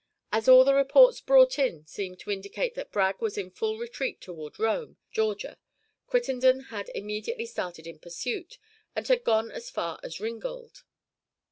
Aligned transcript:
As 0.31 0.47
all 0.47 0.63
the 0.65 0.73
reports 0.73 1.21
brought 1.21 1.59
in 1.59 1.85
seemed 1.85 2.17
to 2.21 2.31
indicate 2.31 2.73
that 2.73 2.91
Bragg 2.91 3.21
was 3.21 3.37
in 3.37 3.51
full 3.51 3.77
retreat 3.77 4.19
toward 4.19 4.57
Rome, 4.57 4.97
Ga., 5.11 5.35
Crittenden 6.07 6.59
had 6.71 6.89
immediately 6.95 7.45
started 7.45 7.85
in 7.85 7.99
pursuit, 7.99 8.57
and 8.95 9.07
had 9.07 9.23
gone 9.23 9.51
as 9.51 9.69
far 9.69 9.99
as 10.01 10.19
Ringgold. 10.19 10.85